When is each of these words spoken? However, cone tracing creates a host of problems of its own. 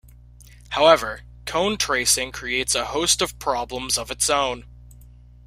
However, 0.69 1.21
cone 1.45 1.77
tracing 1.77 2.31
creates 2.31 2.73
a 2.73 2.85
host 2.85 3.21
of 3.21 3.37
problems 3.37 3.99
of 3.99 4.09
its 4.09 4.31
own. 4.31 4.65